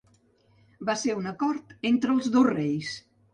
Va 0.89 0.95
ser 1.01 1.15
un 1.17 1.31
acord 1.33 1.77
entre 1.91 2.13
els 2.15 2.31
dos 2.39 2.49
reis. 2.49 2.97